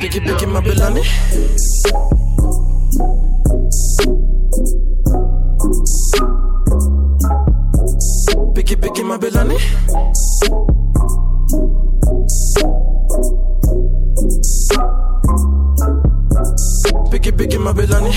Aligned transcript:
Piki, 0.00 0.20
piki, 0.20 0.46
my 0.46 0.60
Belani. 0.60 1.02
Piki, 8.54 8.76
piki, 8.76 9.02
my 9.04 10.77
Belani. 17.46 17.48
Piki, 17.48 17.58
piki, 17.58 17.58
my 17.58 17.72
Belani. 17.74 18.10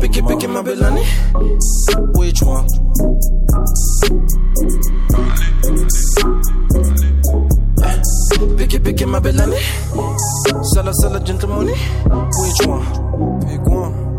Piki, 0.00 0.20
piki, 0.22 0.48
my 0.48 0.62
Belani. 0.62 1.04
Which 2.18 2.42
one? 2.42 2.66
Piki, 8.56 8.78
piki, 8.80 9.06
my 9.06 9.20
Belani. 9.20 9.58
Sala, 10.74 10.92
sala, 10.94 11.20
gentleman. 11.20 11.68
Which 11.68 12.66
one? 12.66 13.40
Pick 13.46 13.66
one. 13.66 14.09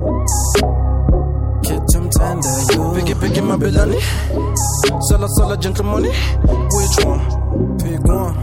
Piki, 3.12 3.20
piki, 3.20 3.42
my 3.42 3.58
Belani. 3.58 4.00
Sala, 5.02 5.58
gentle 5.58 5.84
money. 5.84 6.08
Which 6.08 7.06
one? 7.06 7.20
Pick 7.78 8.04
one. 8.06 8.34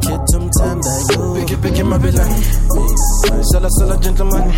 Get 0.00 0.22
them 0.30 0.48
tender, 0.50 0.96
you. 1.10 1.34
Piki, 1.34 1.56
piki, 1.56 1.82
my 1.84 1.98
Belani. 1.98 2.38
Sala, 3.50 3.68
sala, 3.70 3.98
gentleman. 4.00 4.48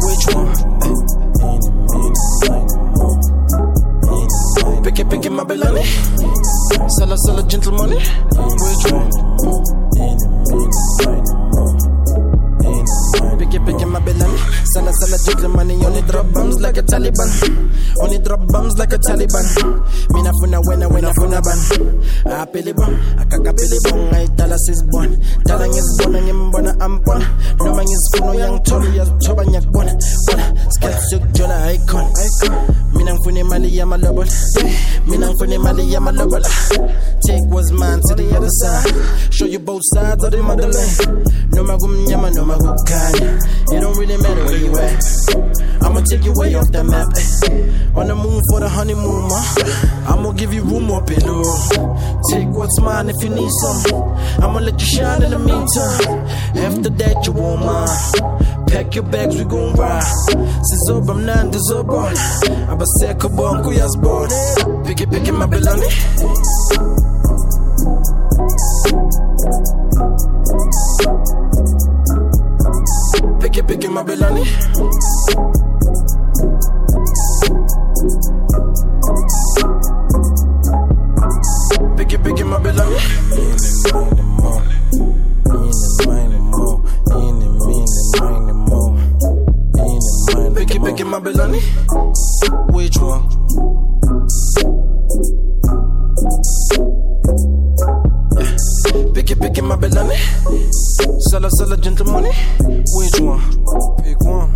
Which 0.00 0.26
one? 0.34 0.54
Piki, 4.82 5.04
piki, 5.04 5.30
my 5.30 5.44
Belani. 5.44 5.84
Sala, 6.88 7.42
gentle 7.46 7.72
money. 7.72 7.96
Which 7.96 8.92
one? 8.92 9.13
Sala, 15.24 15.40
sala, 15.40 15.64
gentleman. 15.64 15.84
Only 15.84 16.02
drop 16.02 16.32
bombs 16.32 16.60
like 16.60 16.76
a 16.76 16.82
Taliban. 16.82 17.30
Only 18.00 18.18
drop 18.18 18.40
bombs 18.48 18.78
like 18.78 18.92
a 18.92 18.98
Taliban. 18.98 19.46
Mina 20.12 20.30
funa 20.40 20.60
wena, 20.66 20.88
wena 20.88 21.12
funa 21.14 21.40
ban. 21.40 21.58
Ah, 22.26 22.44
Apili 22.44 22.72
bon, 22.74 22.94
akakapili 23.18 23.78
bon. 23.90 24.14
Ay 24.14 24.26
tala 24.36 24.56
sis 24.58 24.82
bon. 24.90 25.16
Tala 25.46 25.66
ngizibona 25.68 26.20
ngimbona 26.22 26.80
ampona. 26.80 27.26
Noma 27.58 27.82
ngizifuno 27.84 28.34
yangithola 28.34 28.86
uyazithoba 28.90 29.44
ngiyakubona. 29.46 29.92
Bona, 30.26 30.70
skills 30.70 31.12
yokujola 31.12 31.72
icon. 31.72 32.06
Mina 32.94 33.14
ngifuna 33.14 33.40
imali 33.40 33.76
yamalobola. 33.78 34.32
Mina 35.06 35.28
ngifuna 35.28 35.54
imali 35.54 35.92
yamalobola. 35.92 36.48
Take 37.26 37.44
what's 37.48 37.70
mine 37.72 38.00
to 38.08 38.14
the 38.14 38.36
other 38.36 38.50
side. 38.50 39.32
Show 39.32 39.46
you 39.46 39.58
both 39.58 39.80
sides 39.84 40.22
of 40.24 40.30
the 40.30 40.42
motherland. 40.42 41.33
It 43.74 43.80
don't 43.80 43.96
really 43.98 44.16
matter 44.16 44.44
where 44.44 44.56
you 44.56 44.76
at. 44.78 45.02
I'ma 45.82 46.00
take 46.08 46.24
you 46.24 46.32
way 46.34 46.54
off 46.54 46.70
the 46.72 46.82
map. 46.84 47.08
eh. 47.16 48.00
On 48.00 48.06
the 48.08 48.14
moon 48.14 48.40
for 48.50 48.60
the 48.60 48.68
honeymoon, 48.68 49.28
ma. 49.28 49.40
I'ma 50.08 50.32
give 50.32 50.54
you 50.54 50.62
room 50.62 50.90
up 50.90 51.10
in 51.10 51.18
below. 51.20 51.44
Take 52.30 52.48
what's 52.48 52.80
mine 52.80 53.10
if 53.10 53.22
you 53.22 53.30
need 53.30 53.50
some. 53.60 54.04
I'ma 54.42 54.60
let 54.60 54.80
you 54.80 54.86
shine 54.86 55.22
in 55.24 55.30
the 55.30 55.38
meantime. 55.38 56.24
After 56.56 56.90
that, 56.90 57.26
you 57.26 57.32
won't 57.32 57.60
mind. 57.64 58.68
Pack 58.70 58.94
your 58.94 59.04
bags, 59.04 59.36
we 59.36 59.44
gon' 59.44 59.74
ride. 59.74 60.02
Sizoba 60.62 61.14
mnandi 61.14 61.58
zobo. 61.68 62.08
Abasekho 62.70 63.28
bonke 63.28 63.68
uyazibona. 63.68 64.34
Piki 64.86 65.06
piki 65.06 65.32
my 73.62 74.02
belani. 74.02 74.42
Piki 81.96 82.18
piki 82.18 82.44
my 82.44 82.58
belani. 82.58 82.96
Piki 87.76 88.58
piki 88.58 88.84
my 88.84 88.98
belani. 88.98 90.44
Piki 90.54 90.78
piki 90.80 91.04
my 91.04 91.18
belani. 91.20 91.60
Which 92.72 92.96
one? 92.98 94.73
Yeah. 99.56 99.60
Piki 99.60 99.62
piki 99.62 99.62
my 99.62 99.76
belani. 99.76 100.16
Sala 101.30 101.50
sala 101.50 101.76
gentleman. 101.76 102.24
Which 102.94 103.20
one? 103.20 103.40
Pick 104.02 104.20
one. 104.24 104.50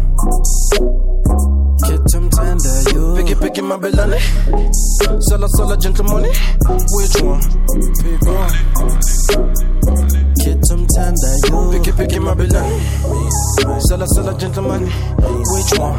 Get 1.87 2.05
them 2.11 2.29
tender, 2.31 2.77
you. 2.93 3.15
Piki 3.17 3.35
piki 3.35 3.63
my 3.63 3.77
belani. 3.77 4.19
Sala 5.23 5.49
sala 5.49 5.77
gentleman. 5.77 6.25
Which 6.25 7.23
one? 7.23 7.41
Pick 8.03 8.23
one. 8.27 8.53
Get 10.43 10.61
them 10.69 10.87
tender, 10.87 11.35
you. 11.47 11.59
Piki 11.73 11.93
piki 11.93 12.19
my 12.21 12.35
belani. 12.35 12.79
Sala 13.89 14.07
sala 14.09 14.37
gentleman. 14.39 14.83
Which 15.53 15.79
one? 15.79 15.99